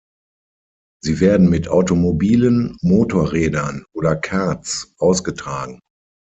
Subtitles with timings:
[1.03, 5.79] Sie werden mit Automobilen, Motorrädern oder Karts ausgetragen.